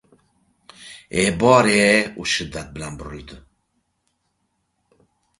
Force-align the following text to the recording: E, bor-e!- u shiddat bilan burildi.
E, 1.21 1.25
bor-e!- 1.41 1.91
u 2.21 2.23
shiddat 2.31 2.69
bilan 2.77 2.95
burildi. 3.01 3.37